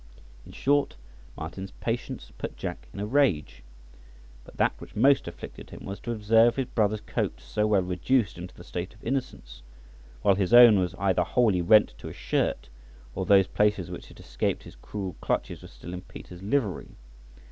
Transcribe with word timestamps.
In 0.47 0.51
short, 0.51 0.95
Martin's 1.37 1.69
patience 1.79 2.31
put 2.39 2.57
Jack 2.57 2.87
in 2.91 2.99
a 2.99 3.05
rage; 3.05 3.61
but 4.43 4.57
that 4.57 4.73
which 4.79 4.95
most 4.95 5.27
afflicted 5.27 5.69
him 5.69 5.85
was 5.85 5.99
to 5.99 6.11
observe 6.11 6.55
his 6.55 6.65
brother's 6.65 7.01
coat 7.01 7.39
so 7.39 7.67
well 7.67 7.83
reduced 7.83 8.35
into 8.39 8.55
the 8.55 8.63
state 8.63 8.95
of 8.95 9.03
innocence, 9.05 9.61
while 10.23 10.33
his 10.33 10.55
own 10.55 10.79
was 10.79 10.95
either 10.97 11.21
wholly 11.21 11.61
rent 11.61 11.93
to 11.99 12.07
his 12.07 12.15
shirt, 12.15 12.67
or 13.13 13.27
those 13.27 13.45
places 13.45 13.91
which 13.91 14.07
had 14.07 14.19
escaped 14.19 14.63
his 14.63 14.75
cruel 14.77 15.15
clutches 15.21 15.61
were 15.61 15.67
still 15.67 15.93
in 15.93 16.01
Peter's 16.01 16.41
livery. 16.41 16.95